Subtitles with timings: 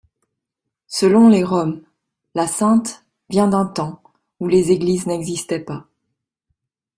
[0.87, 1.79] Selon les Roms,
[2.33, 4.01] la Sainte vient d'un temps
[4.39, 5.85] où les églises n'existaient pas.